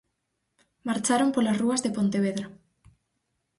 Marcharon 0.87 1.29
polas 1.35 1.59
rúas 1.63 1.81
de 1.85 1.93
Pontevedra. 1.97 2.45